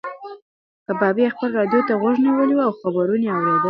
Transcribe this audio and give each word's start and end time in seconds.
کبابي 0.85 1.25
خپلې 1.33 1.53
راډیو 1.59 1.81
ته 1.87 1.93
غوږ 2.01 2.15
نیولی 2.25 2.53
و 2.55 2.65
او 2.67 2.73
خبرونه 2.81 3.23
یې 3.27 3.33
اورېدل. 3.33 3.57